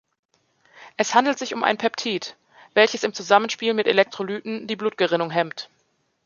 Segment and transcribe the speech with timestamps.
[0.97, 2.35] Es handelt sich um ein Peptid,
[2.73, 5.69] welches im Zusammenspiel mit Elektrolyten die Blutgerinnung hemmt.